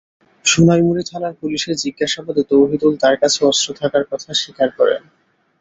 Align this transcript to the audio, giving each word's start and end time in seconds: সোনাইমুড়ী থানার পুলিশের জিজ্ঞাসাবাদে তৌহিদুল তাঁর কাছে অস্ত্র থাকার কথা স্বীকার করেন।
সোনাইমুড়ী 0.45 1.03
থানার 1.03 1.33
পুলিশের 1.41 1.75
জিজ্ঞাসাবাদে 1.83 2.43
তৌহিদুল 2.51 2.93
তাঁর 3.01 3.15
কাছে 3.21 3.39
অস্ত্র 3.45 3.69
থাকার 3.79 4.03
কথা 4.11 4.29
স্বীকার 4.33 4.69
করেন। 4.77 5.01